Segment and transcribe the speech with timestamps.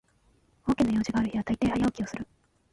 [0.67, 2.25] 大きな用事がある日はたいてい早起きする